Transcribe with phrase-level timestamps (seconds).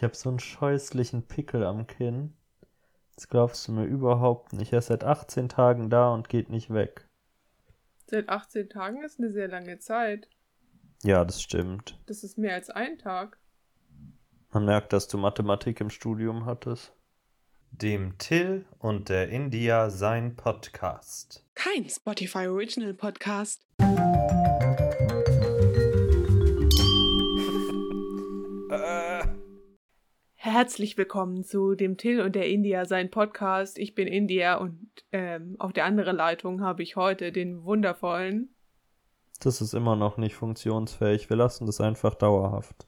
[0.00, 2.32] Ich habe so einen scheußlichen Pickel am Kinn.
[3.16, 4.72] Das glaubst du mir überhaupt nicht.
[4.72, 7.06] Er ist seit 18 Tagen da und geht nicht weg.
[8.06, 10.26] Seit 18 Tagen ist eine sehr lange Zeit.
[11.02, 12.00] Ja, das stimmt.
[12.06, 13.36] Das ist mehr als ein Tag.
[14.52, 16.94] Man merkt, dass du Mathematik im Studium hattest.
[17.70, 21.44] Dem Till und der India sein Podcast.
[21.54, 23.66] Kein Spotify Original Podcast.
[30.60, 33.78] Herzlich willkommen zu dem Till und der India sein Podcast.
[33.78, 38.54] Ich bin India und ähm, auf der anderen Leitung habe ich heute den wundervollen.
[39.40, 41.30] Das ist immer noch nicht funktionsfähig.
[41.30, 42.86] Wir lassen das einfach dauerhaft.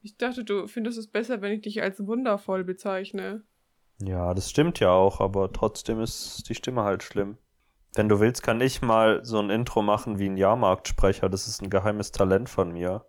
[0.00, 3.42] Ich dachte, du findest es besser, wenn ich dich als wundervoll bezeichne.
[4.00, 7.36] Ja, das stimmt ja auch, aber trotzdem ist die Stimme halt schlimm.
[7.96, 11.28] Wenn du willst, kann ich mal so ein Intro machen wie ein Jahrmarktsprecher.
[11.28, 13.04] Das ist ein geheimes Talent von mir.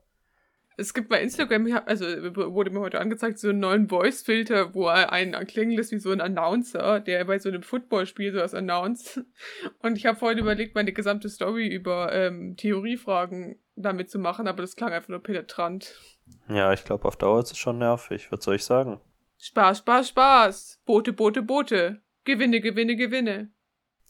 [0.82, 5.12] Es gibt bei Instagram, also wurde mir heute angezeigt, so einen neuen Voice-Filter, wo er
[5.12, 9.24] einen klingen lässt wie so ein Announcer, der bei so einem Footballspiel sowas announced.
[9.84, 14.64] Und ich habe vorhin überlegt, meine gesamte Story über ähm, Theoriefragen damit zu machen, aber
[14.64, 16.00] das klang einfach nur penetrant.
[16.50, 18.32] Ja, ich glaube, auf Dauer ist es schon nervig.
[18.32, 19.00] Was soll ich sagen?
[19.38, 20.82] Spaß, Spaß, Spaß.
[20.86, 22.02] Boote, Boote, Boote.
[22.24, 23.52] Gewinne, Gewinne, Gewinne.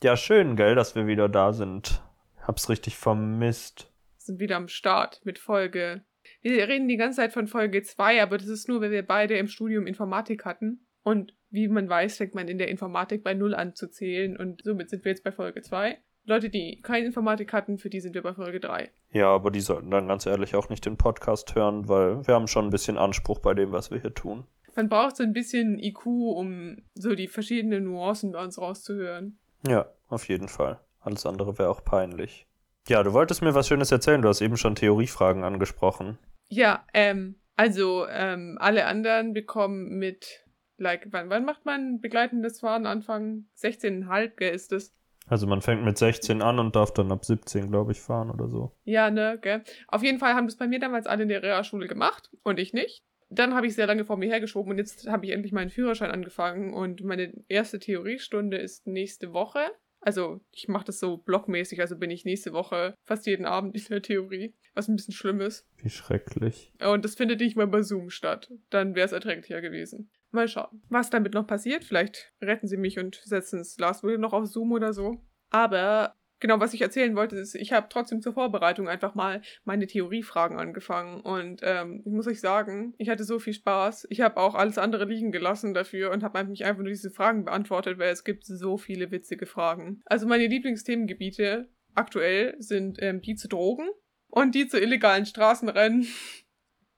[0.04, 2.02] Ja, schön, gell, dass wir wieder da sind.
[2.42, 3.92] Hab's richtig vermisst.
[4.16, 6.06] Sind wieder am Start mit Folge
[6.42, 9.38] wir reden die ganze Zeit von Folge 2, aber das ist nur, weil wir beide
[9.38, 10.86] im Studium Informatik hatten.
[11.04, 14.62] Und wie man weiß, fängt man in der Informatik bei Null an zu zählen und
[14.64, 15.98] somit sind wir jetzt bei Folge 2.
[16.26, 18.92] Leute, die keine Informatik hatten, für die sind wir bei Folge 3.
[19.12, 22.48] Ja, aber die sollten dann ganz ehrlich auch nicht den Podcast hören, weil wir haben
[22.48, 24.46] schon ein bisschen Anspruch bei dem, was wir hier tun.
[24.76, 29.40] Man braucht so ein bisschen IQ, um so die verschiedenen Nuancen bei uns rauszuhören.
[29.68, 30.80] Ja, auf jeden Fall.
[31.02, 32.48] Alles andere wäre auch peinlich.
[32.88, 34.22] Ja, du wolltest mir was Schönes erzählen.
[34.22, 36.18] Du hast eben schon Theoriefragen angesprochen.
[36.52, 40.46] Ja, ähm, also ähm, alle anderen bekommen mit,
[40.78, 42.86] like, wann, wann macht man begleitendes Fahren?
[42.86, 44.94] Anfang 16,5, gell, ist es?
[45.28, 48.50] Also man fängt mit 16 an und darf dann ab 17, glaube ich, fahren oder
[48.50, 48.76] so.
[48.84, 49.64] Ja, ne, gell.
[49.88, 52.74] Auf jeden Fall haben das bei mir damals alle in der Realschule gemacht und ich
[52.74, 53.02] nicht.
[53.30, 56.12] Dann habe ich sehr lange vor mir hergeschoben und jetzt habe ich endlich meinen Führerschein
[56.12, 59.72] angefangen und meine erste Theoriestunde ist nächste Woche.
[60.02, 63.86] Also ich mache das so blockmäßig, also bin ich nächste Woche fast jeden Abend in
[63.90, 65.68] der Theorie, was ein bisschen schlimm ist.
[65.78, 66.74] Wie schrecklich.
[66.84, 68.52] Und das findet nicht mal bei Zoom statt.
[68.72, 70.12] Dann wäre es erträglicher gewesen.
[70.32, 71.84] Mal schauen, was damit noch passiert.
[71.84, 75.22] Vielleicht retten sie mich und setzen es Last Will noch auf Zoom oder so.
[75.52, 79.88] Aber genau, was ich erzählen wollte, ist, ich habe trotzdem zur Vorbereitung einfach mal meine
[79.88, 81.22] Theoriefragen angefangen.
[81.22, 84.08] Und ähm, ich muss euch sagen, ich hatte so viel Spaß.
[84.10, 87.46] Ich habe auch alles andere liegen gelassen dafür und habe mich einfach nur diese Fragen
[87.46, 90.02] beantwortet, weil es gibt so viele witzige Fragen.
[90.06, 93.88] Also meine Lieblingsthemengebiete aktuell sind ähm, die zu Drogen
[94.28, 96.08] und die zu illegalen Straßenrennen.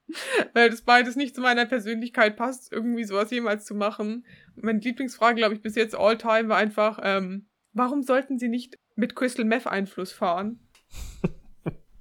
[0.53, 4.25] weil das beides nicht zu meiner Persönlichkeit passt, irgendwie sowas jemals zu machen.
[4.55, 8.77] Meine Lieblingsfrage, glaube ich, bis jetzt all time war einfach, ähm, warum sollten sie nicht
[8.95, 10.59] mit Crystal Meth Einfluss fahren?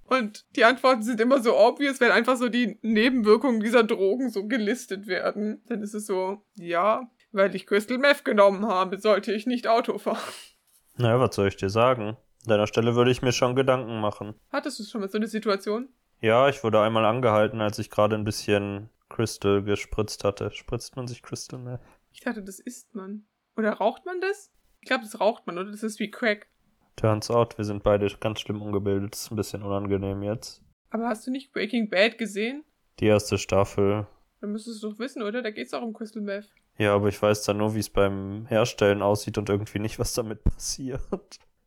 [0.05, 4.47] Und die Antworten sind immer so obvious, wenn einfach so die Nebenwirkungen dieser Drogen so
[4.47, 5.63] gelistet werden.
[5.69, 9.97] Dann ist es so, ja, weil ich Crystal Meth genommen habe, sollte ich nicht Auto
[9.97, 10.19] fahren.
[10.99, 12.19] Naja, was soll ich dir sagen?
[12.43, 14.35] An deiner Stelle würde ich mir schon Gedanken machen.
[14.51, 15.89] Hattest du schon mal so eine Situation?
[16.21, 20.51] Ja, ich wurde einmal angehalten, als ich gerade ein bisschen Crystal gespritzt hatte.
[20.51, 21.81] Spritzt man sich Crystal Meth?
[22.13, 23.25] Ich dachte, das isst man.
[23.57, 24.53] Oder raucht man das?
[24.81, 25.71] Ich glaube, das raucht man, oder?
[25.71, 26.49] Das ist wie Crack.
[26.97, 29.15] Turns out, wir sind beide ganz schlimm ungebildet.
[29.15, 30.63] Ist ein bisschen unangenehm jetzt.
[30.91, 32.65] Aber hast du nicht Breaking Bad gesehen?
[33.01, 34.07] Die erste Staffel.
[34.41, 35.43] Dann müsstest du doch wissen, oder?
[35.43, 36.51] Da geht's auch um Crystal Meth.
[36.79, 40.15] Ja, aber ich weiß dann nur, wie es beim Herstellen aussieht und irgendwie nicht, was
[40.15, 41.01] damit passiert.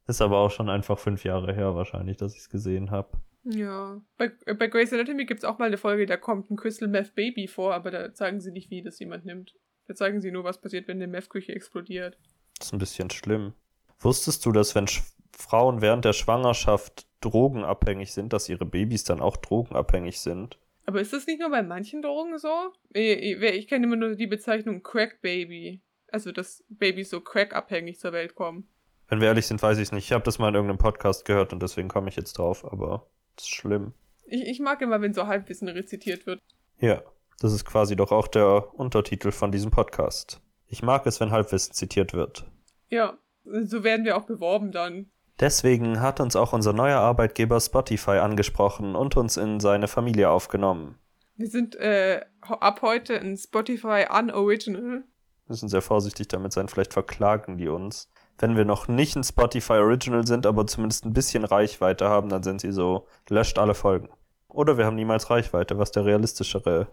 [0.07, 3.09] Ist aber auch schon einfach fünf Jahre her wahrscheinlich, dass ich es gesehen habe.
[3.43, 4.01] Ja.
[4.17, 7.47] Bei, bei Grey's Anatomy gibt's auch mal eine Folge, da kommt ein Crystal Meth Baby
[7.47, 9.55] vor, aber da zeigen sie nicht, wie das jemand nimmt.
[9.87, 12.17] Da zeigen sie nur, was passiert, wenn eine Meth-Küche explodiert.
[12.57, 13.53] Das ist ein bisschen schlimm.
[13.99, 15.03] Wusstest du, dass wenn Sch
[15.37, 20.57] Frauen während der Schwangerschaft drogenabhängig sind, dass ihre Babys dann auch drogenabhängig sind?
[20.85, 22.71] Aber ist das nicht nur bei manchen Drogen so?
[22.93, 25.81] Ich, ich kenne immer nur die Bezeichnung Crack Baby.
[26.11, 28.67] Also, dass Babys so crackabhängig zur Welt kommen.
[29.07, 30.05] Wenn wir ehrlich sind, weiß ich es nicht.
[30.05, 33.07] Ich habe das mal in irgendeinem Podcast gehört und deswegen komme ich jetzt drauf, aber
[33.35, 33.93] das ist schlimm.
[34.25, 36.41] Ich, ich mag immer, wenn so Halbwissen rezitiert wird.
[36.79, 37.03] Ja,
[37.39, 40.41] das ist quasi doch auch der Untertitel von diesem Podcast.
[40.67, 42.45] Ich mag es, wenn Halbwissen zitiert wird.
[42.89, 45.11] Ja, so werden wir auch beworben dann.
[45.39, 50.97] Deswegen hat uns auch unser neuer Arbeitgeber Spotify angesprochen und uns in seine Familie aufgenommen.
[51.35, 55.03] Wir sind äh, ab heute ein Spotify Unoriginal.
[55.03, 58.09] Wir müssen sehr vorsichtig damit sein, vielleicht verklagen die uns.
[58.37, 62.43] Wenn wir noch nicht ein Spotify Original sind, aber zumindest ein bisschen Reichweite haben, dann
[62.43, 64.09] sind sie so, löscht alle Folgen.
[64.47, 66.87] Oder wir haben niemals Reichweite, was der realistischere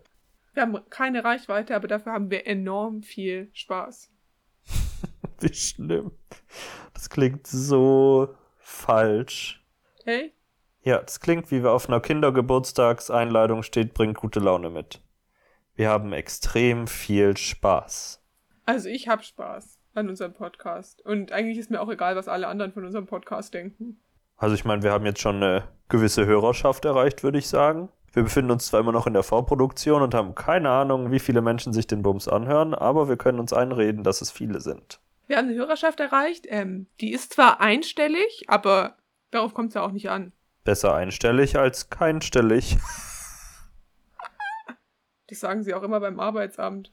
[0.53, 4.12] Wir haben keine Reichweite, aber dafür haben wir enorm viel Spaß.
[5.41, 6.13] Wie schlimm.
[6.95, 9.65] Das klingt so falsch.
[10.05, 10.33] Hey?
[10.83, 15.01] Ja, das klingt, wie wir auf einer Kindergeburtstagseinladung steht, bringt gute Laune mit.
[15.75, 18.21] Wir haben extrem viel Spaß.
[18.67, 21.05] Also ich habe Spaß an unserem Podcast.
[21.05, 24.01] Und eigentlich ist mir auch egal, was alle anderen von unserem Podcast denken.
[24.37, 27.89] Also ich meine, wir haben jetzt schon eine gewisse Hörerschaft erreicht, würde ich sagen.
[28.13, 31.41] Wir befinden uns zwar immer noch in der Vorproduktion und haben keine Ahnung, wie viele
[31.41, 35.01] Menschen sich den Bums anhören, aber wir können uns einreden, dass es viele sind.
[35.27, 36.47] Wir haben eine Hörerschaft erreicht.
[36.49, 38.97] Ähm, die ist zwar einstellig, aber
[39.31, 40.33] darauf kommt es ja auch nicht an.
[40.65, 42.77] Besser einstellig als keinstellig.
[45.29, 46.93] Das sagen sie auch immer beim Arbeitsamt.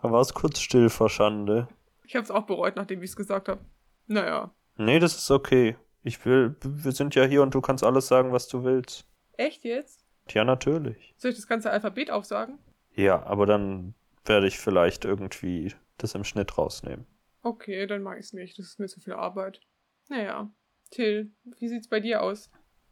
[0.00, 1.68] Da war es kurz still vor Schande.
[2.04, 3.60] Ich habe es auch bereut, nachdem ich es gesagt habe.
[4.06, 4.54] Naja.
[4.78, 5.76] Nee, das ist okay.
[6.02, 9.06] Ich will, wir sind ja hier und du kannst alles sagen, was du willst.
[9.36, 10.02] Echt jetzt?
[10.28, 11.14] Tja, natürlich.
[11.18, 12.58] Soll ich das ganze Alphabet aufsagen?
[12.94, 13.94] Ja, aber dann
[14.24, 17.06] werde ich vielleicht irgendwie das im Schnitt rausnehmen.
[17.42, 18.58] Okay, dann mag ich es nicht.
[18.58, 19.60] Das ist mir zu viel Arbeit.
[20.08, 20.50] Naja.
[20.90, 22.50] Till, wie sieht's bei dir aus?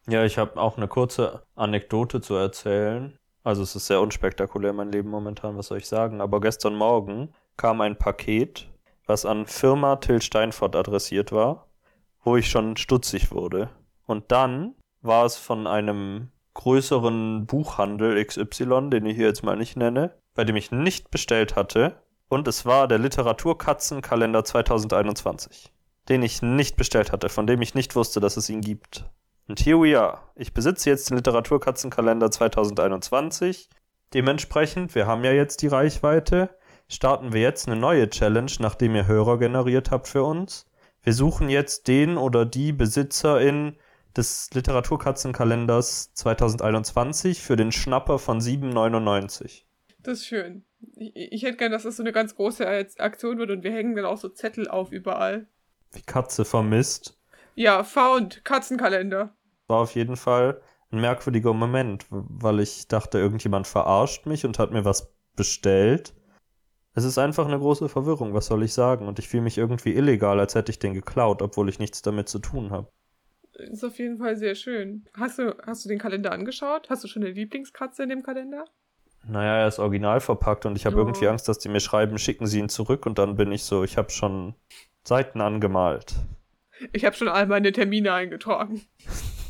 [0.09, 3.19] Ja, ich habe auch eine kurze Anekdote zu erzählen.
[3.45, 6.21] Also es ist sehr unspektakulär mein Leben momentan, was soll ich sagen.
[6.21, 8.69] Aber gestern Morgen kam ein Paket,
[9.07, 11.69] was an Firma Till Steinfort adressiert war,
[12.23, 13.71] wo ich schon stutzig wurde.
[14.07, 19.77] Und dann war es von einem größeren Buchhandel XY, den ich hier jetzt mal nicht
[19.77, 22.03] nenne, bei dem ich nicht bestellt hatte.
[22.33, 25.71] Und es war der Literaturkatzenkalender 2021,
[26.09, 29.05] den ich nicht bestellt hatte, von dem ich nicht wusste, dass es ihn gibt.
[29.49, 30.19] Und here we are.
[30.35, 33.69] Ich besitze jetzt den Literaturkatzenkalender 2021.
[34.15, 36.49] Dementsprechend, wir haben ja jetzt die Reichweite,
[36.89, 40.65] starten wir jetzt eine neue Challenge, nachdem ihr Hörer generiert habt für uns.
[41.03, 43.77] Wir suchen jetzt den oder die Besitzerin
[44.17, 49.65] des Literaturkatzenkalenders 2021 für den Schnapper von 7,99.
[50.03, 50.65] Das ist schön.
[50.97, 52.67] Ich, ich hätte gern, dass das so eine ganz große
[52.99, 55.47] Aktion wird und wir hängen dann auch so Zettel auf überall.
[55.93, 57.19] Wie Katze vermisst.
[57.55, 59.35] Ja, Found, Katzenkalender.
[59.69, 60.61] War auf jeden Fall
[60.91, 66.15] ein merkwürdiger Moment, weil ich dachte, irgendjemand verarscht mich und hat mir was bestellt.
[66.95, 69.07] Es ist einfach eine große Verwirrung, was soll ich sagen?
[69.07, 72.29] Und ich fühle mich irgendwie illegal, als hätte ich den geklaut, obwohl ich nichts damit
[72.29, 72.91] zu tun habe.
[73.55, 75.07] Ist auf jeden Fall sehr schön.
[75.15, 76.91] Hast du, hast du den Kalender angeschaut?
[76.91, 78.65] Hast du schon eine Lieblingskatze in dem Kalender?
[79.27, 81.01] Naja, er ist original verpackt und ich habe Oh.
[81.01, 83.85] irgendwie Angst, dass die mir schreiben, schicken sie ihn zurück und dann bin ich so,
[83.85, 84.55] ich habe schon
[85.05, 86.15] Seiten angemalt.
[86.93, 88.83] Ich habe schon all meine Termine eingetragen.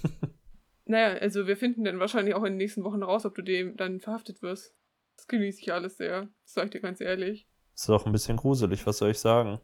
[0.85, 3.77] naja, also wir finden dann wahrscheinlich auch in den nächsten Wochen raus, ob du dem
[3.77, 4.75] dann verhaftet wirst.
[5.17, 6.29] Das genieße ich alles sehr.
[6.45, 7.47] Das sag ich dir ganz ehrlich.
[7.75, 9.61] Ist auch ein bisschen gruselig, was soll ich sagen?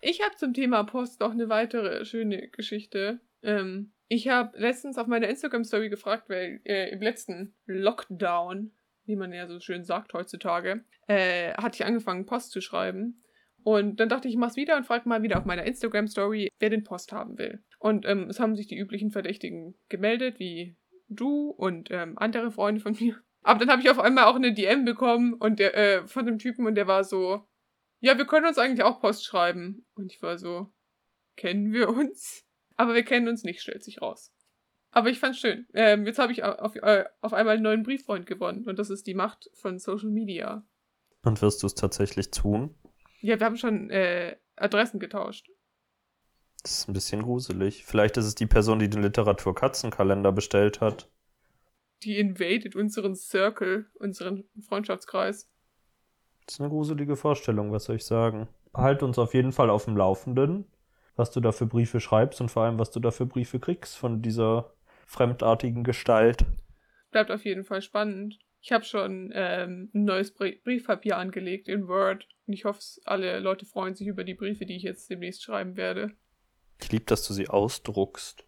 [0.00, 3.20] Ich habe zum Thema Post noch eine weitere schöne Geschichte.
[3.42, 8.70] Ähm, ich habe letztens auf meiner Instagram-Story gefragt, weil äh, im letzten Lockdown,
[9.04, 13.22] wie man ja so schön sagt heutzutage, äh, hatte ich angefangen, Post zu schreiben.
[13.64, 16.70] Und dann dachte ich, ich mach's wieder und frage mal wieder auf meiner Instagram-Story, wer
[16.70, 17.62] den Post haben will.
[17.78, 20.76] Und ähm, es haben sich die üblichen Verdächtigen gemeldet, wie
[21.08, 23.16] du und ähm, andere Freunde von mir.
[23.42, 26.38] Aber dann habe ich auf einmal auch eine DM bekommen und der, äh, von dem
[26.38, 27.44] Typen und der war so,
[28.00, 29.86] ja, wir können uns eigentlich auch Post schreiben.
[29.94, 30.72] Und ich war so,
[31.36, 32.44] kennen wir uns?
[32.76, 34.32] Aber wir kennen uns nicht, stellt sich raus.
[34.92, 35.66] Aber ich fand's schön.
[35.72, 38.64] Ähm, jetzt habe ich auf, äh, auf einmal einen neuen Brieffreund gewonnen.
[38.66, 40.64] Und das ist die Macht von Social Media.
[41.24, 42.74] Und wirst du es tatsächlich tun?
[43.20, 45.48] Ja, wir haben schon äh, Adressen getauscht.
[46.62, 47.84] Das ist ein bisschen gruselig.
[47.84, 51.08] Vielleicht ist es die Person, die den Literatur-Katzenkalender bestellt hat.
[52.02, 55.48] Die invaded unseren Circle, unseren Freundschaftskreis.
[56.46, 58.48] Das ist eine gruselige Vorstellung, was soll ich sagen?
[58.74, 60.66] Halt uns auf jeden Fall auf dem Laufenden,
[61.16, 63.96] was du da für Briefe schreibst und vor allem, was du da für Briefe kriegst
[63.96, 64.72] von dieser
[65.12, 66.44] fremdartigen Gestalt.
[67.10, 68.38] Bleibt auf jeden Fall spannend.
[68.60, 72.26] Ich habe schon ähm, ein neues Brie Briefpapier angelegt in Word.
[72.46, 75.76] Und ich hoffe, alle Leute freuen sich über die Briefe, die ich jetzt demnächst schreiben
[75.76, 76.12] werde.
[76.80, 78.44] Ich lieb, dass du sie ausdruckst.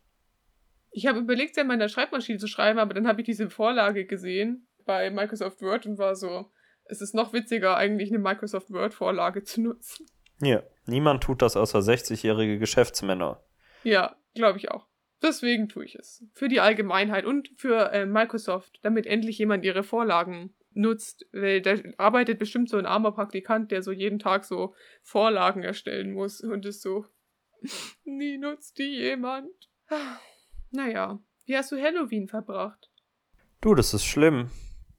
[0.91, 4.07] Ich habe überlegt, sie an meiner Schreibmaschine zu schreiben, aber dann habe ich diese Vorlage
[4.07, 6.51] gesehen bei Microsoft Word und war so,
[6.85, 10.07] es ist noch witziger, eigentlich eine Microsoft Word-Vorlage zu nutzen.
[10.41, 13.43] Ja, niemand tut das außer 60-jährige Geschäftsmänner.
[13.83, 14.87] Ja, glaube ich auch.
[15.25, 16.23] Deswegen tue ich es.
[16.35, 21.25] Für die Allgemeinheit und für äh, Microsoft, damit endlich jemand ihre Vorlagen nutzt.
[21.33, 26.13] Weil da arbeitet bestimmt so ein armer Praktikant, der so jeden Tag so Vorlagen erstellen
[26.13, 27.07] muss und ist so,
[28.05, 29.49] nie nutzt die jemand.
[30.71, 32.91] Naja, wie hast du Halloween verbracht?
[33.63, 34.51] Du, das ist schlimm.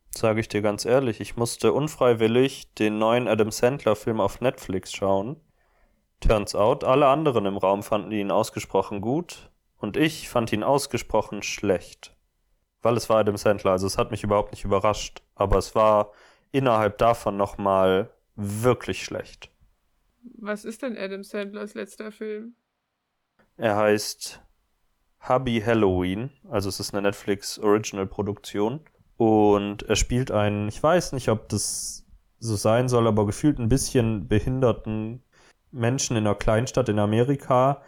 [0.09, 1.21] Sage ich dir ganz ehrlich.
[1.21, 5.39] Ich musste unfreiwillig den neuen Adam Sandler-Film auf Netflix schauen.
[6.19, 9.51] Turns out, alle anderen im Raum fanden ihn ausgesprochen gut
[9.85, 12.17] und ich fand ihn ausgesprochen schlecht.
[12.81, 15.21] Weil es war Adam Sandler, also es hat mich überhaupt nicht überrascht.
[15.35, 16.11] Aber es war
[16.51, 19.51] innerhalb davon nochmal wirklich schlecht.
[20.39, 22.55] Was ist denn Adam Sandlers letzter Film?
[23.57, 24.41] Er heißt
[25.27, 28.81] Hubby Halloween, also es ist eine Netflix Original Produktion
[29.17, 32.05] und er spielt einen, ich weiß nicht, ob das
[32.39, 35.23] so sein soll, aber gefühlt ein bisschen behinderten
[35.71, 37.83] Menschen in einer Kleinstadt in Amerika,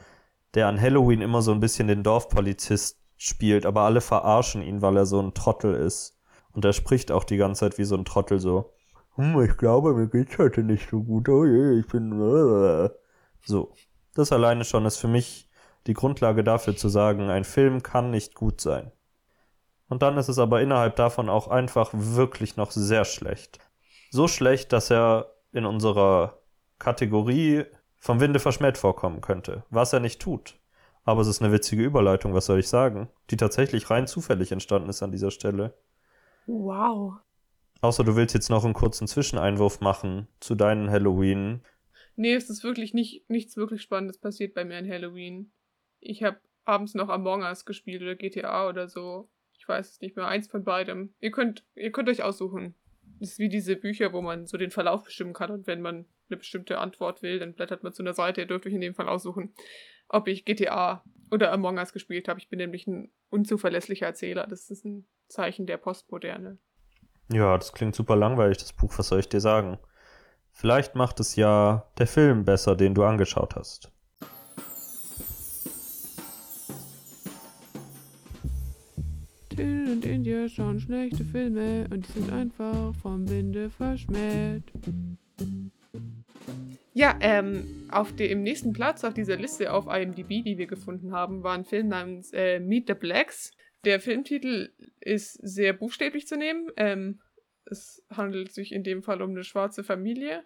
[0.53, 4.97] der an Halloween immer so ein bisschen den Dorfpolizist spielt, aber alle verarschen ihn, weil
[4.97, 6.19] er so ein Trottel ist.
[6.53, 8.73] Und er spricht auch die ganze Zeit wie so ein Trottel so.
[9.15, 11.27] Hm, ich glaube, mir geht's heute nicht so gut.
[11.29, 12.11] Oh je, ich bin.
[12.13, 12.89] Äh.
[13.43, 13.73] So.
[14.15, 15.49] Das alleine schon ist für mich
[15.85, 18.91] die Grundlage dafür zu sagen, ein Film kann nicht gut sein.
[19.89, 23.59] Und dann ist es aber innerhalb davon auch einfach wirklich noch sehr schlecht.
[24.11, 26.39] So schlecht, dass er in unserer
[26.77, 27.65] Kategorie
[28.07, 30.57] vom Winde verschmäht vorkommen könnte, was er nicht tut.
[31.03, 34.87] Aber es ist eine witzige Überleitung, was soll ich sagen, die tatsächlich rein zufällig entstanden
[34.87, 35.77] ist an dieser Stelle.
[36.45, 37.15] Wow.
[37.81, 41.65] Außer du willst jetzt noch einen kurzen Zwischeneinwurf machen zu deinen Halloween.
[42.15, 45.51] Nee, es ist wirklich nicht, nichts wirklich Spannendes passiert bei mir an Halloween.
[45.99, 49.29] Ich habe abends noch Among Us gespielt oder GTA oder so.
[49.51, 50.29] Ich weiß es nicht mehr.
[50.29, 51.13] Eins von beidem.
[51.19, 52.73] Ihr könnt, ihr könnt euch aussuchen.
[53.19, 56.05] Das ist wie diese Bücher, wo man so den Verlauf bestimmen kann und wenn man
[56.29, 58.41] eine bestimmte Antwort will, dann blättert man zu einer Seite.
[58.41, 59.53] Ihr dürft euch in dem Fall aussuchen,
[60.09, 62.39] ob ich GTA oder Among Us gespielt habe.
[62.39, 64.47] Ich bin nämlich ein unzuverlässlicher Erzähler.
[64.47, 66.57] Das ist ein Zeichen der Postmoderne.
[67.31, 68.93] Ja, das klingt super langweilig, das Buch.
[68.97, 69.77] Was soll ich dir sagen?
[70.53, 73.91] Vielleicht macht es ja der Film besser, den du angeschaut hast.
[79.49, 84.63] Till und India schauen schlechte Filme und die sind einfach vom Winde verschmäht.
[86.97, 91.43] Ja, ähm, auf dem nächsten Platz auf dieser Liste auf IMDb, die wir gefunden haben,
[91.43, 93.51] war ein Film namens äh, Meet the Blacks.
[93.85, 96.71] Der Filmtitel ist sehr buchstäblich zu nehmen.
[96.75, 97.21] Ähm,
[97.65, 100.43] es handelt sich in dem Fall um eine schwarze Familie.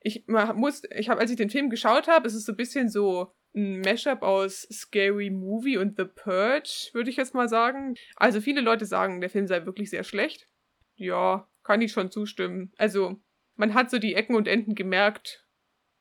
[0.00, 2.88] Ich muss, ich habe, als ich den Film geschaut habe, ist es so ein bisschen
[2.88, 7.94] so ein Mashup aus Scary Movie und The Purge, würde ich jetzt mal sagen.
[8.16, 10.48] Also viele Leute sagen, der Film sei wirklich sehr schlecht.
[10.94, 12.72] Ja, kann ich schon zustimmen.
[12.78, 13.20] Also
[13.56, 15.43] man hat so die Ecken und Enden gemerkt,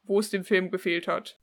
[0.04, 1.40] wo es dem Film gefehlt hat.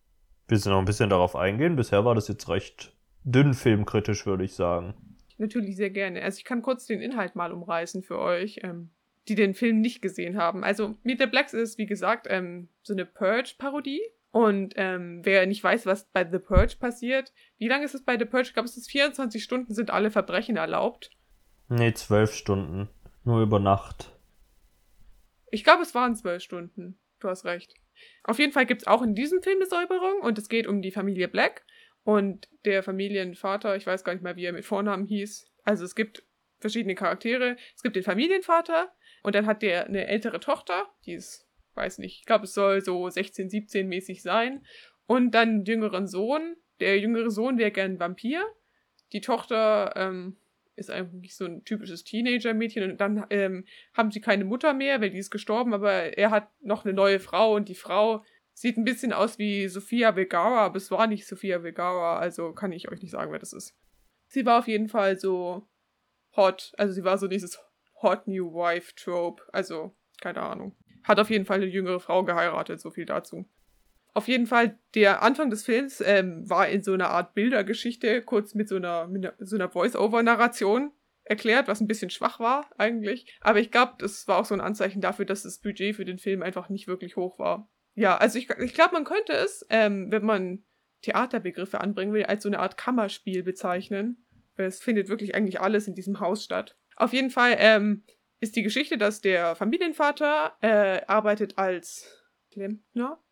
[0.48, 1.76] Willst du noch ein bisschen darauf eingehen?
[1.76, 4.94] Bisher war das jetzt recht dünn filmkritisch, würde ich sagen.
[5.38, 6.22] Natürlich sehr gerne.
[6.22, 8.90] Also ich kann kurz den Inhalt mal umreißen für euch, ähm,
[9.28, 10.64] die den Film nicht gesehen haben.
[10.64, 14.02] Also Meet the Blacks ist, wie gesagt, ähm, so eine Purge-Parodie.
[14.32, 18.16] Und ähm, wer nicht weiß, was bei The Purge passiert, wie lange ist es bei
[18.16, 18.48] The Purge?
[18.48, 21.10] Ich glaube, es ist 24 Stunden, sind alle Verbrechen erlaubt.
[21.68, 22.88] Nee, zwölf Stunden.
[23.24, 24.16] Nur über Nacht.
[25.50, 26.98] Ich glaube, es waren zwölf Stunden.
[27.18, 27.74] Du hast recht.
[28.24, 30.82] Auf jeden Fall gibt es auch in diesem Film eine Säuberung und es geht um
[30.82, 31.64] die Familie Black
[32.02, 35.50] und der Familienvater, ich weiß gar nicht mehr, wie er mit Vornamen hieß.
[35.64, 36.24] Also es gibt
[36.58, 37.56] verschiedene Charaktere.
[37.74, 38.92] Es gibt den Familienvater
[39.22, 42.82] und dann hat der eine ältere Tochter, die ist, weiß nicht, ich glaube, es soll
[42.82, 44.64] so 16, 17 mäßig sein.
[45.06, 46.56] Und dann einen jüngeren Sohn.
[46.78, 48.44] Der jüngere Sohn wäre gern Vampir.
[49.12, 50.36] Die Tochter ähm,
[50.80, 55.10] ist eigentlich so ein typisches Teenager-Mädchen und dann ähm, haben sie keine Mutter mehr, weil
[55.10, 58.84] die ist gestorben, aber er hat noch eine neue Frau und die Frau sieht ein
[58.84, 63.00] bisschen aus wie Sophia Vergara, aber es war nicht Sophia Vergara, also kann ich euch
[63.00, 63.76] nicht sagen, wer das ist.
[64.26, 65.68] Sie war auf jeden Fall so
[66.36, 67.60] hot, also sie war so dieses
[68.02, 70.76] Hot New Wife Trope, also keine Ahnung.
[71.04, 73.48] Hat auf jeden Fall eine jüngere Frau geheiratet, so viel dazu.
[74.14, 78.54] Auf jeden Fall, der Anfang des Films ähm, war in so einer Art Bildergeschichte, kurz
[78.54, 80.92] mit so einer, mit so einer Voice-Over-Narration
[81.24, 83.38] erklärt, was ein bisschen schwach war eigentlich.
[83.40, 86.18] Aber ich glaube, das war auch so ein Anzeichen dafür, dass das Budget für den
[86.18, 87.70] Film einfach nicht wirklich hoch war.
[87.94, 90.64] Ja, also ich, ich glaube, man könnte es, ähm, wenn man
[91.02, 94.26] Theaterbegriffe anbringen will, als so eine Art Kammerspiel bezeichnen.
[94.56, 96.76] Es findet wirklich eigentlich alles in diesem Haus statt.
[96.96, 98.04] Auf jeden Fall ähm,
[98.40, 102.06] ist die Geschichte, dass der Familienvater äh, arbeitet als
[102.52, 103.22] Klempner,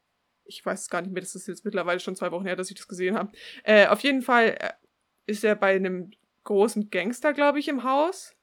[0.49, 2.76] ich weiß gar nicht mehr, das ist jetzt mittlerweile schon zwei Wochen her, dass ich
[2.76, 3.31] das gesehen habe.
[3.62, 4.71] Äh, auf jeden Fall äh,
[5.26, 6.11] ist er bei einem
[6.45, 8.35] großen Gangster, glaube ich, im Haus.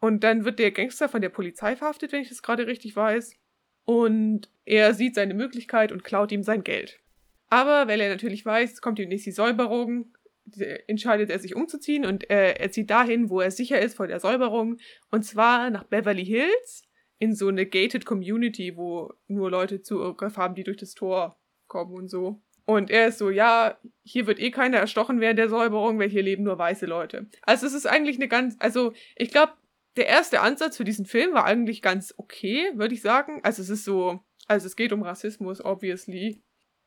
[0.00, 3.36] Und dann wird der Gangster von der Polizei verhaftet, wenn ich das gerade richtig weiß.
[3.84, 7.00] Und er sieht seine Möglichkeit und klaut ihm sein Geld.
[7.50, 10.16] Aber weil er natürlich weiß, kommt ihm nicht die Säuberung,
[10.86, 14.20] entscheidet er sich umzuziehen und äh, er zieht dahin, wo er sicher ist vor der
[14.20, 14.78] Säuberung.
[15.10, 16.82] Und zwar nach Beverly Hills
[17.18, 21.38] in so eine gated Community, wo nur Leute Zugriff haben, die durch das Tor
[21.72, 22.42] kommen und so.
[22.64, 26.22] Und er ist so, ja, hier wird eh keiner erstochen während der Säuberung, weil hier
[26.22, 27.26] leben nur weiße Leute.
[27.42, 29.54] Also es ist eigentlich eine ganz, also ich glaube,
[29.96, 33.40] der erste Ansatz für diesen Film war eigentlich ganz okay, würde ich sagen.
[33.42, 36.42] Also es ist so, also es geht um Rassismus, obviously.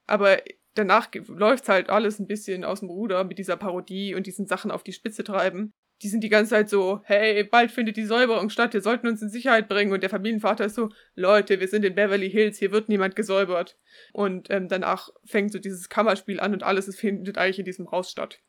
[0.08, 0.38] Aber
[0.76, 4.72] danach läuft halt alles ein bisschen aus dem Ruder mit dieser Parodie und diesen Sachen
[4.72, 5.74] auf die Spitze treiben.
[6.06, 9.24] Die sind die ganze Zeit so, hey, bald findet die Säuberung statt, wir sollten uns
[9.24, 9.92] in Sicherheit bringen.
[9.92, 13.76] Und der Familienvater ist so, Leute, wir sind in Beverly Hills, hier wird niemand gesäubert.
[14.14, 17.90] Und ähm, danach fängt so dieses Kammerspiel an und alles es findet eigentlich in diesem
[17.90, 18.40] Haus statt.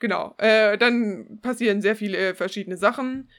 [0.00, 0.34] Genau.
[0.38, 3.30] Äh, dann passieren sehr viele verschiedene Sachen.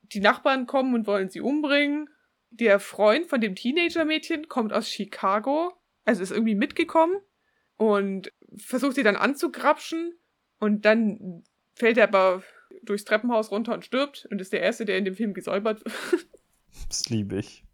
[0.00, 2.08] Die Nachbarn kommen und wollen sie umbringen.
[2.48, 5.74] Der Freund von dem Teenager-Mädchen kommt aus Chicago,
[6.06, 7.16] also ist irgendwie mitgekommen
[7.76, 10.14] und versucht sie dann anzugrapschen.
[10.58, 12.42] Und dann fällt er aber
[12.82, 16.26] durchs Treppenhaus runter und stirbt und ist der Erste, der in dem Film gesäubert wird.
[16.88, 17.64] Das liebe ich.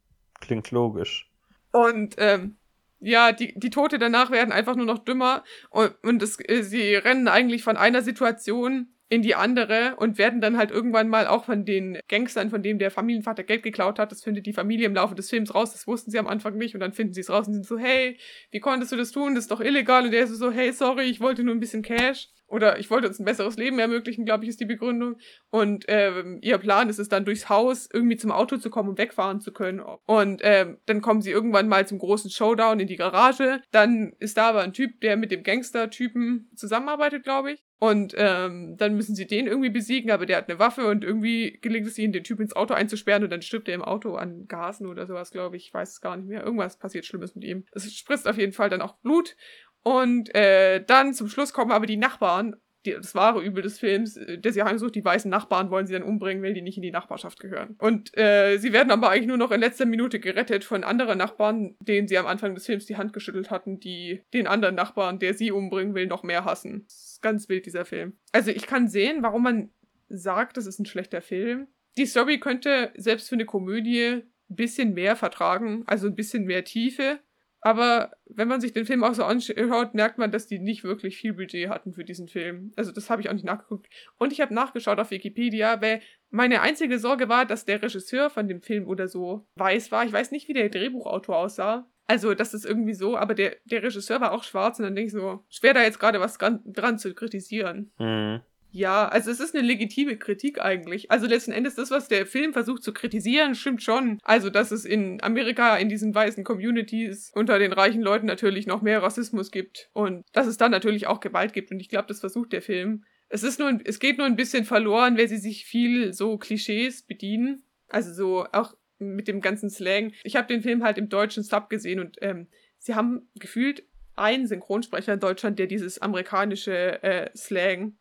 [0.40, 1.30] Klingt logisch.
[1.72, 2.56] Und ähm,
[3.00, 6.94] ja, die, die Tote danach werden einfach nur noch dümmer und, und es, äh, sie
[6.94, 11.44] rennen eigentlich von einer Situation in die andere und werden dann halt irgendwann mal auch
[11.44, 14.94] von den Gangstern, von dem der Familienvater Geld geklaut hat, das findet die Familie im
[14.94, 17.30] Laufe des Films raus, das wussten sie am Anfang nicht und dann finden sie es
[17.30, 18.18] raus und sind so, hey,
[18.50, 21.04] wie konntest du das tun, das ist doch illegal und der ist so, hey, sorry,
[21.04, 24.44] ich wollte nur ein bisschen Cash oder ich wollte uns ein besseres Leben ermöglichen, glaube
[24.44, 25.16] ich, ist die Begründung.
[25.50, 28.98] Und ähm, ihr Plan ist es dann durchs Haus irgendwie zum Auto zu kommen und
[28.98, 29.80] wegfahren zu können.
[29.80, 33.62] Und ähm, dann kommen sie irgendwann mal zum großen Showdown in die Garage.
[33.72, 37.65] Dann ist da aber ein Typ, der mit dem Gangster-Typen zusammenarbeitet, glaube ich.
[37.78, 41.58] Und ähm, dann müssen sie den irgendwie besiegen, aber der hat eine Waffe und irgendwie
[41.60, 44.46] gelingt es ihnen, den Typ ins Auto einzusperren und dann stirbt er im Auto an
[44.48, 45.66] Gasen oder sowas, glaube ich.
[45.66, 46.42] Ich weiß es gar nicht mehr.
[46.42, 47.66] Irgendwas passiert Schlimmes mit ihm.
[47.72, 49.36] Es spritzt auf jeden Fall dann auch Blut
[49.82, 52.56] und äh, dann zum Schluss kommen aber die Nachbarn,
[52.86, 55.92] die, das wahre Übel des Films, äh, der sie heimsucht, die weißen Nachbarn wollen sie
[55.92, 57.76] dann umbringen, weil die nicht in die Nachbarschaft gehören.
[57.78, 61.76] Und äh, sie werden aber eigentlich nur noch in letzter Minute gerettet von anderen Nachbarn,
[61.80, 65.34] denen sie am Anfang des Films die Hand geschüttelt hatten, die den anderen Nachbarn, der
[65.34, 66.84] sie umbringen will, noch mehr hassen.
[66.86, 68.14] Das ist ganz wild, dieser Film.
[68.32, 69.70] Also ich kann sehen, warum man
[70.08, 71.66] sagt, das ist ein schlechter Film.
[71.96, 76.64] Die Story könnte selbst für eine Komödie ein bisschen mehr vertragen, also ein bisschen mehr
[76.64, 77.18] Tiefe.
[77.60, 81.16] Aber wenn man sich den Film auch so anschaut, merkt man, dass die nicht wirklich
[81.16, 82.72] viel Budget hatten für diesen Film.
[82.76, 83.88] Also das habe ich auch nicht nachgeguckt.
[84.18, 88.46] Und ich habe nachgeschaut auf Wikipedia, weil meine einzige Sorge war, dass der Regisseur von
[88.46, 90.04] dem Film oder so weiß war.
[90.04, 91.88] Ich weiß nicht, wie der Drehbuchautor aussah.
[92.08, 95.06] Also, das ist irgendwie so, aber der, der Regisseur war auch schwarz und dann denke
[95.06, 97.90] ich so, schwer da jetzt gerade was dran, zu kritisieren.
[97.98, 98.42] Mhm.
[98.76, 101.10] Ja, also es ist eine legitime Kritik eigentlich.
[101.10, 104.18] Also letzten Endes das, was der Film versucht zu kritisieren, stimmt schon.
[104.22, 108.82] Also, dass es in Amerika in diesen weißen Communities unter den reichen Leuten natürlich noch
[108.82, 112.20] mehr Rassismus gibt und dass es dann natürlich auch Gewalt gibt und ich glaube, das
[112.20, 113.04] versucht der Film.
[113.30, 117.02] Es ist nur, es geht nur ein bisschen verloren, weil sie sich viel so Klischees
[117.02, 117.62] bedienen.
[117.88, 120.12] Also so auch mit dem ganzen Slang.
[120.22, 123.84] Ich habe den Film halt im deutschen Sub gesehen und ähm, sie haben gefühlt
[124.16, 127.96] einen Synchronsprecher in Deutschland, der dieses amerikanische äh, Slang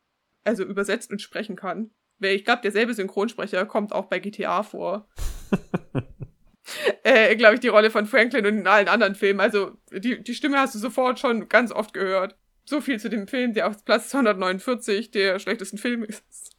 [0.46, 1.92] also übersetzt und sprechen kann.
[2.20, 5.08] Weil ich glaube, derselbe Synchronsprecher kommt auch bei GTA vor.
[7.04, 9.40] äh, glaube ich, die Rolle von Franklin und in allen anderen Filmen.
[9.40, 12.38] Also die, die Stimme hast du sofort schon ganz oft gehört.
[12.64, 16.56] So viel zu dem Film, der auf Platz 249 der schlechtesten Filme ist.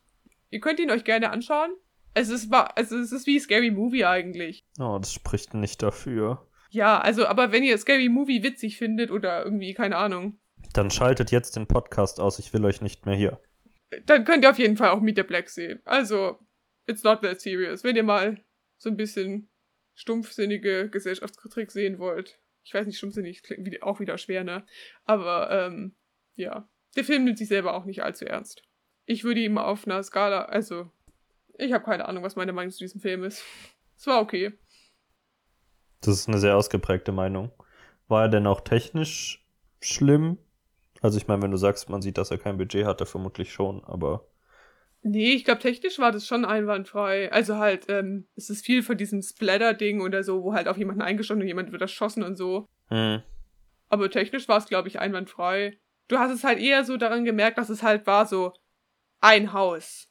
[0.50, 1.70] Ihr könnt ihn euch gerne anschauen.
[2.14, 4.64] Es ist, also es ist wie Scary Movie eigentlich.
[4.78, 6.46] Oh, das spricht nicht dafür.
[6.70, 10.38] Ja, also, aber wenn ihr Scary Movie witzig findet oder irgendwie, keine Ahnung.
[10.72, 13.40] Dann schaltet jetzt den Podcast aus, ich will euch nicht mehr hier
[14.04, 15.80] dann könnt ihr auf jeden Fall auch Meet the Black sehen.
[15.84, 16.38] Also,
[16.86, 17.84] it's not that serious.
[17.84, 18.38] Wenn ihr mal
[18.78, 19.48] so ein bisschen
[19.94, 22.38] stumpfsinnige Gesellschaftskritik sehen wollt.
[22.62, 24.64] Ich weiß nicht, stumpfsinnig klingt auch wieder schwer, ne?
[25.04, 25.96] Aber, ähm,
[26.34, 26.68] ja.
[26.96, 28.62] Der Film nimmt sich selber auch nicht allzu ernst.
[29.06, 30.90] Ich würde ihm auf einer Skala, also,
[31.58, 33.42] ich habe keine Ahnung, was meine Meinung zu diesem Film ist.
[33.96, 34.52] Es war okay.
[36.02, 37.50] Das ist eine sehr ausgeprägte Meinung.
[38.08, 39.46] War er denn auch technisch
[39.80, 40.38] schlimm?
[41.02, 43.84] Also ich meine, wenn du sagst, man sieht, dass er kein Budget hatte, vermutlich schon,
[43.84, 44.26] aber.
[45.02, 47.30] Nee, ich glaube, technisch war das schon einwandfrei.
[47.30, 51.02] Also halt, ähm, es ist viel von diesem Splatter-Ding oder so, wo halt auf jemanden
[51.02, 52.66] eingestochen und jemand wird erschossen und so.
[52.88, 53.22] Hm.
[53.88, 55.78] Aber technisch war es, glaube ich, einwandfrei.
[56.08, 58.52] Du hast es halt eher so daran gemerkt, dass es halt war so
[59.20, 60.08] ein Haus.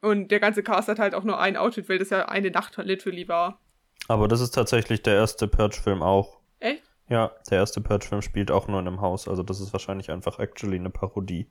[0.00, 2.76] Und der ganze Cast hat halt auch nur ein Outfit, weil das ja eine Nacht
[2.76, 3.60] literally war.
[4.08, 6.38] Aber das ist tatsächlich der erste Purge-Film auch.
[6.60, 6.82] Echt?
[7.08, 10.38] Ja, der erste Purge-Film spielt auch nur in einem Haus, also das ist wahrscheinlich einfach
[10.38, 11.46] actually eine Parodie.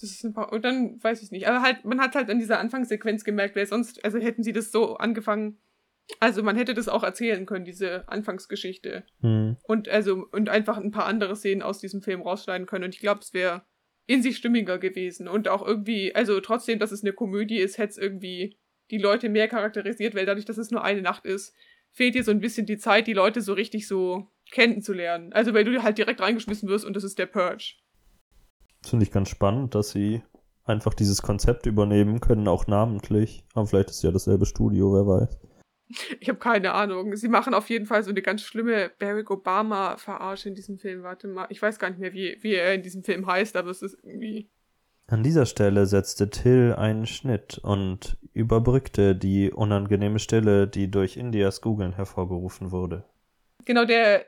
[0.00, 1.48] Das ist ein paar, und dann weiß ich nicht.
[1.48, 4.72] Aber halt, man hat halt in dieser Anfangssequenz gemerkt, weil sonst, also hätten sie das
[4.72, 5.58] so angefangen,
[6.20, 9.04] also man hätte das auch erzählen können, diese Anfangsgeschichte.
[9.20, 9.56] Hm.
[9.62, 12.84] Und also, und einfach ein paar andere Szenen aus diesem Film rausschneiden können.
[12.84, 13.64] Und ich glaube, es wäre
[14.06, 15.28] in sich stimmiger gewesen.
[15.28, 18.58] Und auch irgendwie, also trotzdem, dass es eine Komödie ist, hätte es irgendwie
[18.90, 21.54] die Leute mehr charakterisiert, weil dadurch, dass es nur eine Nacht ist,
[21.90, 25.32] fehlt dir so ein bisschen die Zeit, die Leute so richtig so kennenzulernen.
[25.32, 27.74] Also weil du halt direkt reingeschmissen wirst und das ist der Purge.
[28.82, 30.22] Das finde ich ganz spannend, dass sie
[30.64, 33.44] einfach dieses Konzept übernehmen können, auch namentlich.
[33.54, 35.38] Aber vielleicht ist ja dasselbe Studio, wer weiß.
[36.20, 37.14] Ich habe keine Ahnung.
[37.16, 41.02] Sie machen auf jeden Fall so eine ganz schlimme Barack Obama-Verarsche in diesem Film.
[41.02, 43.70] Warte mal, ich weiß gar nicht mehr, wie, wie er in diesem Film heißt, aber
[43.70, 44.50] es ist irgendwie.
[45.06, 51.60] An dieser Stelle setzte Till einen Schnitt und überbrückte die unangenehme Stille, die durch Indias
[51.60, 53.04] Googeln hervorgerufen wurde.
[53.66, 54.24] Genau, der,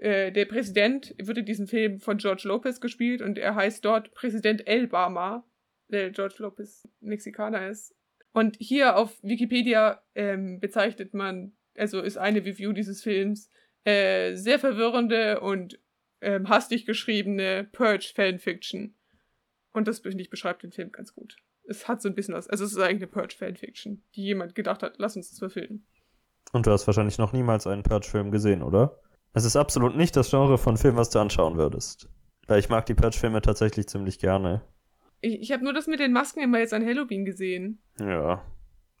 [0.00, 4.14] äh, der Präsident wird in diesem Film von George Lopez gespielt und er heißt dort
[4.14, 5.44] Präsident Elbama,
[5.88, 7.94] weil George Lopez Mexikaner ist.
[8.32, 13.50] Und hier auf Wikipedia ähm, bezeichnet man, also ist eine Review dieses Films,
[13.84, 15.78] äh, sehr verwirrende und
[16.22, 18.94] ähm, hastig geschriebene Purge-Fanfiction.
[19.72, 21.36] Und das, finde ich, beschreibt den Film ganz gut.
[21.68, 22.48] Es hat so ein bisschen was.
[22.48, 25.84] Also, es ist eigentlich eine Purge-Fanfiction, die jemand gedacht hat, lass uns das verfilmen.
[26.52, 28.98] Und du hast wahrscheinlich noch niemals einen Purge-Film gesehen, oder?
[29.32, 32.08] Es ist absolut nicht das Genre von Film, was du anschauen würdest.
[32.46, 34.62] Weil ich mag die Purge-Filme tatsächlich ziemlich gerne.
[35.20, 37.80] Ich, ich habe nur das mit den Masken immer jetzt an Halloween gesehen.
[38.00, 38.44] Ja,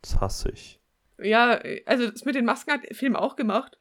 [0.02, 0.80] das hasse ich.
[1.18, 3.76] Ja, also das mit den Masken hat der Film auch gemacht.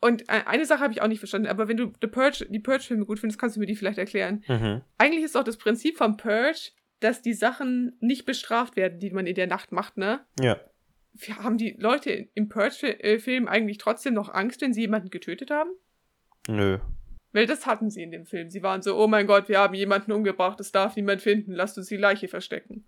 [0.00, 2.60] Und äh, eine Sache habe ich auch nicht verstanden, aber wenn du The Purge, die
[2.60, 4.44] Purge-Filme gut findest, kannst du mir die vielleicht erklären.
[4.46, 4.82] Mhm.
[4.98, 9.26] Eigentlich ist auch das Prinzip vom Purge, dass die Sachen nicht bestraft werden, die man
[9.26, 10.24] in der Nacht macht, ne?
[10.40, 10.60] Ja.
[11.38, 15.70] Haben die Leute im Purge-Film eigentlich trotzdem noch Angst, wenn sie jemanden getötet haben?
[16.48, 16.78] Nö.
[17.32, 18.50] Weil das hatten sie in dem Film.
[18.50, 21.78] Sie waren so, oh mein Gott, wir haben jemanden umgebracht, das darf niemand finden, lasst
[21.78, 22.84] uns die Leiche verstecken.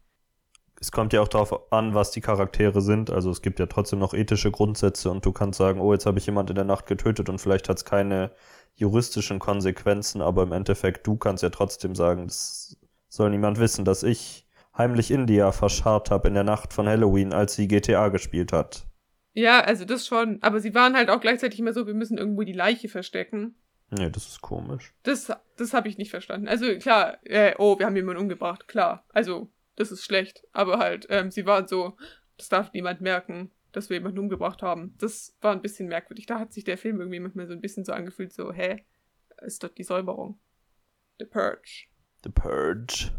[0.81, 3.09] Es kommt ja auch darauf an, was die Charaktere sind.
[3.09, 6.19] Also es gibt ja trotzdem noch ethische Grundsätze und du kannst sagen, oh, jetzt habe
[6.19, 8.33] ich jemand in der Nacht getötet und vielleicht hat es keine
[8.75, 12.77] juristischen Konsequenzen, aber im Endeffekt, du kannst ja trotzdem sagen, das
[13.09, 14.44] soll niemand wissen, dass ich
[14.77, 18.87] heimlich India verscharrt habe in der Nacht von Halloween, als sie GTA gespielt hat.
[19.33, 20.39] Ja, also das schon.
[20.43, 23.57] Aber sie waren halt auch gleichzeitig immer so, wir müssen irgendwo die Leiche verstecken.
[23.91, 24.95] Nee, das ist komisch.
[25.03, 26.49] Das, das habe ich nicht verstanden.
[26.49, 29.05] Also klar, äh, oh, wir haben jemanden umgebracht, klar.
[29.11, 30.45] Also, das ist schlecht.
[30.53, 31.97] Aber halt, ähm, sie waren so,
[32.37, 34.95] das darf niemand merken, dass wir jemanden umgebracht haben.
[34.99, 36.27] Das war ein bisschen merkwürdig.
[36.27, 38.85] Da hat sich der Film irgendwie manchmal so ein bisschen so angefühlt, so, hä?
[39.43, 40.39] Ist doch die Säuberung.
[41.19, 41.87] The Purge.
[42.23, 43.11] The Purge.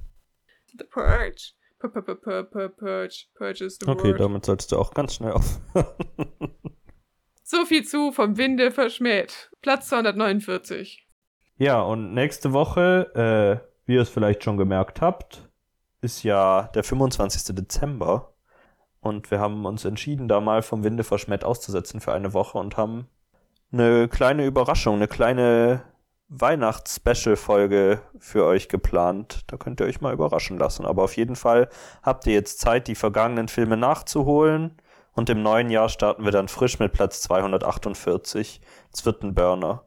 [0.77, 1.53] The Purge.
[1.79, 3.25] Pur- pur- pur- pur- pur- Purge.
[3.35, 4.19] Purge is the Okay, word.
[4.19, 5.85] damit solltest du auch ganz schnell aufhören.
[7.47, 9.51] So viel zu vom Winde verschmäht.
[9.61, 11.07] Platz 249.
[11.57, 15.47] Ja, und nächste Woche, äh, wie ihr es vielleicht schon gemerkt habt,
[16.01, 17.55] ist ja der 25.
[17.55, 18.33] Dezember.
[18.99, 22.77] Und wir haben uns entschieden, da mal vom Winde verschmäht auszusetzen für eine Woche und
[22.77, 23.07] haben
[23.71, 25.83] eine kleine Überraschung, eine kleine
[26.29, 29.43] Weihnachts-Special-Folge für euch geplant.
[29.47, 30.85] Da könnt ihr euch mal überraschen lassen.
[30.85, 31.69] Aber auf jeden Fall
[32.01, 34.81] habt ihr jetzt Zeit, die vergangenen Filme nachzuholen.
[35.13, 38.61] Und im neuen Jahr starten wir dann frisch mit Platz 248.
[38.91, 39.85] Es wird ein Burner.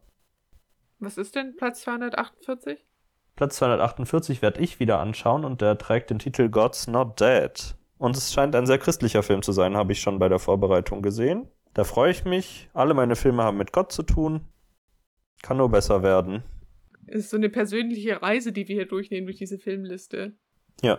[1.00, 2.84] Was ist denn Platz 248?
[3.36, 7.76] Platz 248 werde ich wieder anschauen und der trägt den Titel God's Not Dead.
[7.98, 11.02] Und es scheint ein sehr christlicher Film zu sein, habe ich schon bei der Vorbereitung
[11.02, 11.48] gesehen.
[11.74, 12.70] Da freue ich mich.
[12.74, 14.48] Alle meine Filme haben mit Gott zu tun.
[15.42, 16.42] Kann nur besser werden.
[17.06, 20.36] Es ist so eine persönliche Reise, die wir hier durchnehmen durch diese Filmliste.
[20.82, 20.98] Ja.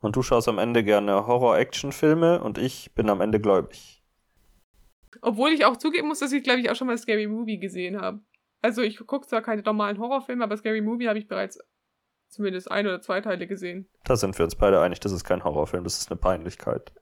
[0.00, 4.02] Und du schaust am Ende gerne Horror-Action-Filme und ich bin am Ende gläubig.
[5.22, 8.00] Obwohl ich auch zugeben muss, dass ich, glaube ich, auch schon mal Scary Movie gesehen
[8.00, 8.20] habe.
[8.60, 11.58] Also ich gucke zwar keine normalen Horrorfilme, aber Scary Movie habe ich bereits
[12.28, 13.88] zumindest ein oder zwei Teile gesehen.
[14.04, 16.92] Da sind wir uns beide einig, das ist kein Horrorfilm, das ist eine Peinlichkeit.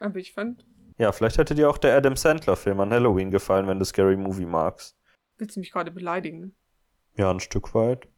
[0.00, 0.64] Aber ich fand,
[0.98, 4.46] Ja, vielleicht hätte dir auch der Adam Sandler-Film an Halloween gefallen, wenn du Scary Movie
[4.46, 4.95] magst.
[5.38, 6.54] Willst du mich gerade beleidigen?
[7.16, 8.08] Ja, ein Stück weit.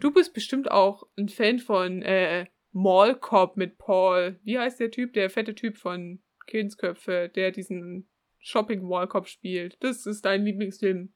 [0.00, 4.38] Du bist bestimmt auch ein Fan von äh, Mall Cop mit Paul.
[4.42, 5.12] Wie heißt der Typ?
[5.12, 9.76] Der fette Typ von Kindsköpfe, der diesen Shopping Mall Cop spielt.
[9.80, 11.12] Das ist dein Lieblingsfilm.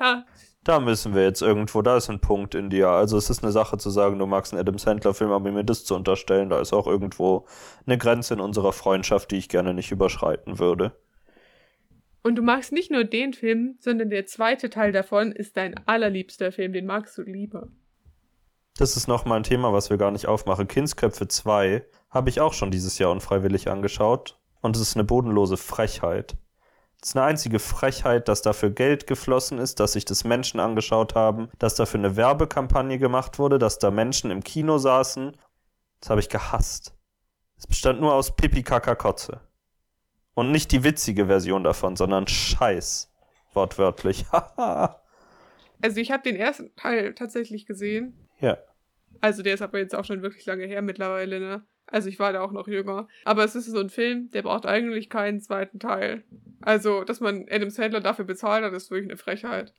[0.00, 0.26] Ha,
[0.64, 2.88] Da müssen wir jetzt irgendwo, da ist ein Punkt in dir.
[2.88, 5.84] Also es ist eine Sache zu sagen, du magst einen Adam Sandler-Film, aber mir das
[5.84, 7.46] zu unterstellen, da ist auch irgendwo
[7.86, 10.96] eine Grenze in unserer Freundschaft, die ich gerne nicht überschreiten würde.
[12.26, 16.52] Und du magst nicht nur den Film, sondern der zweite Teil davon ist dein allerliebster
[16.52, 17.68] Film, den magst du lieber.
[18.78, 20.66] Das ist nochmal ein Thema, was wir gar nicht aufmachen.
[20.66, 24.40] Kindsköpfe 2 habe ich auch schon dieses Jahr unfreiwillig angeschaut.
[24.62, 26.38] Und es ist eine bodenlose Frechheit.
[27.02, 31.14] Es ist eine einzige Frechheit, dass dafür Geld geflossen ist, dass sich das Menschen angeschaut
[31.14, 35.36] haben, dass dafür eine Werbekampagne gemacht wurde, dass da Menschen im Kino saßen.
[36.00, 36.94] Das habe ich gehasst.
[37.58, 39.42] Es bestand nur aus Pipi Kaka Kotze.
[40.34, 43.10] Und nicht die witzige Version davon, sondern Scheiß.
[43.52, 44.24] Wortwörtlich.
[45.82, 48.14] Also ich habe den ersten Teil tatsächlich gesehen.
[48.40, 48.56] ja.
[49.20, 51.66] Also der ist aber jetzt auch schon wirklich lange her mittlerweile, ne?
[51.86, 53.06] Also ich war da auch noch jünger.
[53.24, 56.24] Aber es ist so ein Film, der braucht eigentlich keinen zweiten Teil.
[56.62, 59.74] Also, dass man Adam Sandler dafür bezahlt hat, ist wirklich eine Frechheit.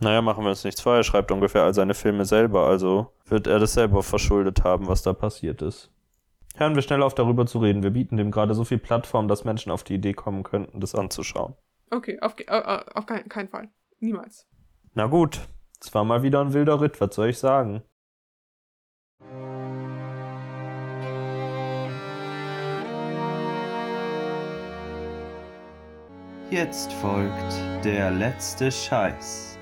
[0.00, 0.96] Naja, machen wir uns nichts vor.
[0.96, 5.02] Er schreibt ungefähr all seine Filme selber, also wird er das selber verschuldet haben, was
[5.02, 5.90] da passiert ist.
[6.54, 7.82] Hören wir schnell auf, darüber zu reden.
[7.82, 10.94] Wir bieten dem gerade so viel Plattform, dass Menschen auf die Idee kommen könnten, das
[10.94, 11.54] anzuschauen.
[11.90, 13.70] Okay, auf, äh, äh, auf keinen kein Fall.
[14.00, 14.46] Niemals.
[14.94, 15.40] Na gut,
[15.80, 17.82] es war mal wieder ein wilder Ritt, was soll ich sagen?
[26.50, 29.58] Jetzt folgt der letzte Scheiß.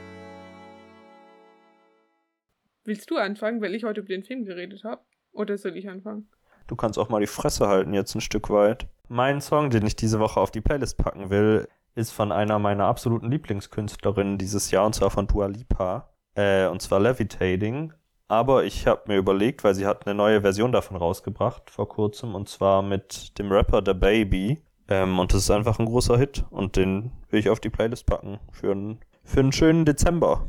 [2.84, 5.02] Willst du anfangen, weil ich heute über den Film geredet habe?
[5.30, 6.28] Oder soll ich anfangen?
[6.66, 8.86] Du kannst auch mal die Fresse halten jetzt ein Stück weit.
[9.08, 12.84] Mein Song, den ich diese Woche auf die Playlist packen will, ist von einer meiner
[12.86, 16.08] absoluten Lieblingskünstlerinnen dieses Jahr, und zwar von Dua Lipa.
[16.34, 17.92] Äh, und zwar Levitating.
[18.28, 22.36] Aber ich habe mir überlegt, weil sie hat eine neue Version davon rausgebracht vor kurzem,
[22.36, 24.62] und zwar mit dem Rapper The Baby.
[24.88, 26.44] Ähm, und das ist einfach ein großer Hit.
[26.50, 30.46] Und den will ich auf die Playlist packen für, einen für einen schönen Dezember.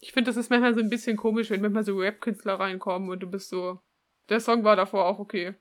[0.00, 3.20] Ich finde, das ist manchmal so ein bisschen komisch, wenn manchmal so Rap-Künstler reinkommen und
[3.20, 3.80] du bist so.
[4.28, 5.54] Der Song war davor auch okay.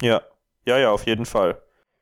[0.00, 0.22] Ja,
[0.64, 1.60] ja, ja, auf jeden Fall.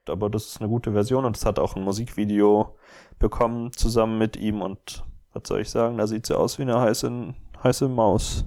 [0.08, 2.76] Aber das ist eine gute Version und es hat auch ein Musikvideo
[3.18, 6.80] bekommen zusammen mit ihm und was soll ich sagen, da sieht sie aus wie eine
[6.80, 8.44] heiße, heiße Maus.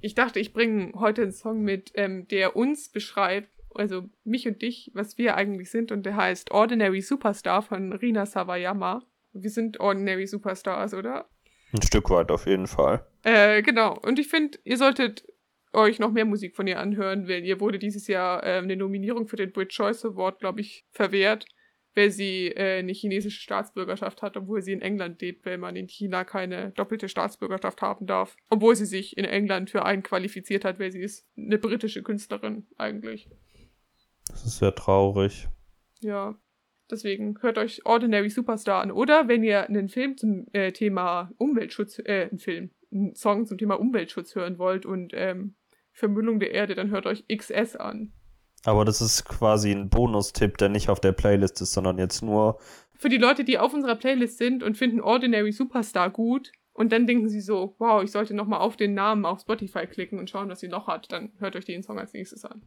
[0.00, 4.62] Ich dachte, ich bringe heute einen Song mit, ähm, der uns beschreibt, also mich und
[4.62, 9.02] dich, was wir eigentlich sind und der heißt Ordinary Superstar von Rina Sawayama.
[9.32, 11.26] Wir sind Ordinary Superstars, oder?
[11.72, 13.04] Ein Stück weit auf jeden Fall.
[13.24, 13.98] Äh, genau.
[13.98, 15.26] Und ich finde, ihr solltet
[15.74, 19.26] euch noch mehr Musik von ihr anhören, weil ihr wurde dieses Jahr äh, eine Nominierung
[19.26, 21.46] für den Brit Choice Award, glaube ich, verwehrt,
[21.94, 25.88] weil sie äh, eine chinesische Staatsbürgerschaft hat, obwohl sie in England lebt, weil man in
[25.88, 28.36] China keine doppelte Staatsbürgerschaft haben darf.
[28.50, 32.66] Obwohl sie sich in England für einen qualifiziert hat, weil sie ist eine britische Künstlerin
[32.76, 33.28] eigentlich.
[34.28, 35.48] Das ist sehr traurig.
[36.00, 36.38] Ja.
[36.90, 38.90] Deswegen hört euch Ordinary Superstar an.
[38.90, 43.56] Oder wenn ihr einen Film zum äh, Thema Umweltschutz, äh, einen Film, einen Song zum
[43.56, 45.54] Thema Umweltschutz hören wollt und ähm,
[45.94, 48.12] Vermüllung der Erde, dann hört euch XS an.
[48.64, 52.58] Aber das ist quasi ein Bonustipp, der nicht auf der Playlist ist, sondern jetzt nur.
[52.98, 57.06] Für die Leute, die auf unserer Playlist sind und finden Ordinary Superstar gut und dann
[57.06, 60.48] denken sie so, wow, ich sollte nochmal auf den Namen auf Spotify klicken und schauen,
[60.48, 62.62] was sie noch hat, dann hört euch den Song als nächstes an.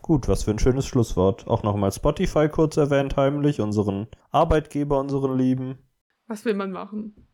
[0.00, 1.46] Gut, was für ein schönes Schlusswort.
[1.46, 5.78] Auch nochmal Spotify kurz erwähnt, heimlich, unseren Arbeitgeber, unseren Lieben.
[6.26, 7.26] Was will man machen?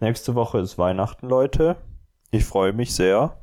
[0.00, 1.76] Nächste Woche ist Weihnachten, Leute.
[2.30, 3.39] Ich freue mich sehr.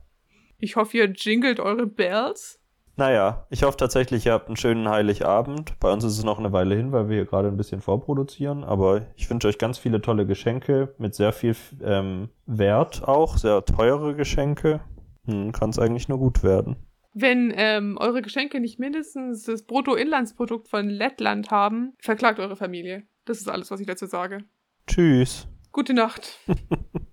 [0.59, 2.59] Ich hoffe, ihr jingelt eure Bells.
[2.95, 5.79] Naja, ich hoffe tatsächlich, ihr habt einen schönen Heiligabend.
[5.79, 8.63] Bei uns ist es noch eine Weile hin, weil wir hier gerade ein bisschen vorproduzieren.
[8.63, 13.63] Aber ich wünsche euch ganz viele tolle Geschenke mit sehr viel ähm, Wert auch, sehr
[13.65, 14.81] teure Geschenke.
[15.25, 16.75] Hm, Kann es eigentlich nur gut werden.
[17.13, 23.03] Wenn ähm, eure Geschenke nicht mindestens das Bruttoinlandsprodukt von Lettland haben, verklagt eure Familie.
[23.25, 24.39] Das ist alles, was ich dazu sage.
[24.87, 25.47] Tschüss.
[25.71, 26.39] Gute Nacht.